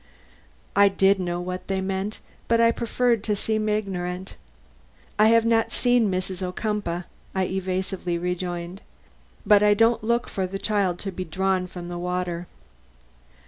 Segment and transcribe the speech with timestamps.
[0.75, 4.33] I did know what they meant, but I preferred to seem ignorant.
[5.19, 6.41] "I have not seen Mrs.
[6.41, 7.03] Ocumpaugh,"
[7.35, 8.81] I evasively rejoined.
[9.45, 12.47] "But I don't look for the child to be drawn from the water."